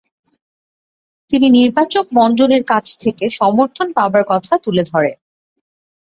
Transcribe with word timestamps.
তিনি 1.31 1.47
নির্বাচকমণ্ডলীর 1.49 2.63
কাছ 2.63 2.85
থেকে 2.99 3.25
সমর্থন 3.39 3.87
পাবার 3.93 4.23
কথা 4.27 4.53
তুলে 4.57 4.83
ধরে। 4.91 5.11